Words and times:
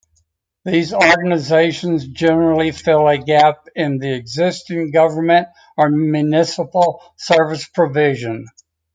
These 0.65 0.95
organizations 0.95 2.07
generally 2.07 2.71
fill 2.71 3.07
a 3.07 3.19
gap 3.19 3.67
in 3.75 3.99
the 3.99 4.15
existing 4.15 4.89
government 4.89 5.47
or 5.77 5.91
municipal 5.91 7.03
service 7.17 7.67
provision. 7.67 8.47